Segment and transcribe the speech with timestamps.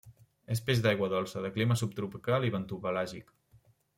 [0.53, 3.33] És un peix d'aigua dolça, de clima subtropical i bentopelàgic.